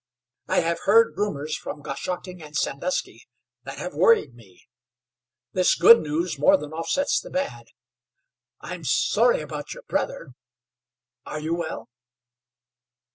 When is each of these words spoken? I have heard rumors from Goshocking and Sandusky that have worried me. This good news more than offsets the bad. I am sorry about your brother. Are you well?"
I 0.47 0.61
have 0.61 0.79
heard 0.85 1.15
rumors 1.15 1.55
from 1.55 1.83
Goshocking 1.83 2.41
and 2.41 2.57
Sandusky 2.57 3.27
that 3.65 3.77
have 3.77 3.93
worried 3.93 4.33
me. 4.33 4.67
This 5.53 5.75
good 5.75 5.99
news 5.99 6.39
more 6.39 6.57
than 6.57 6.73
offsets 6.73 7.19
the 7.21 7.29
bad. 7.29 7.67
I 8.61 8.73
am 8.73 8.83
sorry 8.83 9.41
about 9.41 9.75
your 9.75 9.83
brother. 9.83 10.29
Are 11.23 11.39
you 11.39 11.53
well?" 11.53 11.91